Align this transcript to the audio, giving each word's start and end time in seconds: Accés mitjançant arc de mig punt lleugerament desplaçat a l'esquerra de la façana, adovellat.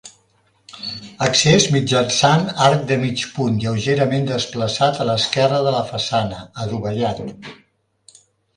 Accés 1.25 1.67
mitjançant 1.75 2.47
arc 2.69 2.87
de 2.93 2.97
mig 3.03 3.27
punt 3.37 3.61
lleugerament 3.65 4.27
desplaçat 4.31 4.99
a 4.99 5.07
l'esquerra 5.13 5.63
de 5.69 5.77
la 5.79 5.85
façana, 5.93 6.43
adovellat. 6.67 7.25